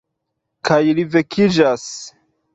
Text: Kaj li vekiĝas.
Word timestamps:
Kaj 0.69 0.79
li 1.01 1.05
vekiĝas. 1.17 1.87